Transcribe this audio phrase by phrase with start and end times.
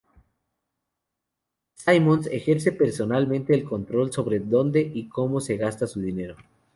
[1.75, 6.37] Simons ejerce personalmente el control sobre dónde y cómo se gasta su dinero.